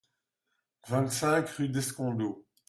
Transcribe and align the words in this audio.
vingt-cinq 0.87 1.47
rue 1.49 1.69
d'Escondeaux 1.69 2.47